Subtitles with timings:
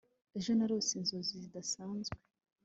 [0.37, 2.17] ejo narose inzozi zidasanzwe